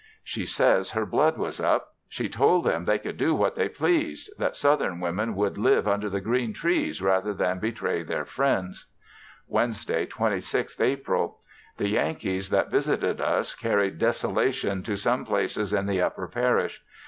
She 0.23 0.47
says 0.47 0.89
her 0.89 1.05
blood 1.05 1.37
was 1.37 1.59
up; 1.61 1.93
she 2.09 2.27
told 2.27 2.63
them 2.65 2.85
they 2.85 2.97
could 2.97 3.17
do 3.17 3.35
what 3.35 3.53
they 3.53 3.69
pleased; 3.69 4.31
that 4.39 4.55
Southern 4.55 4.99
women 4.99 5.35
would 5.35 5.59
live 5.59 5.87
under 5.87 6.09
the 6.09 6.19
green 6.19 6.53
trees 6.53 7.03
rather 7.03 7.35
than 7.35 7.59
betray 7.59 8.01
their 8.01 8.25
friends. 8.25 8.87
Wednesday, 9.47 10.07
26th 10.07 10.81
April. 10.83 11.37
The 11.77 11.89
Yankees 11.89 12.49
that 12.49 12.71
visited 12.71 13.21
us 13.21 13.53
carried 13.53 13.99
desolation 13.99 14.81
to 14.81 14.95
some 14.95 15.23
places 15.23 15.71
in 15.71 15.85
the 15.85 16.01
upper 16.01 16.27
Parish. 16.27 16.81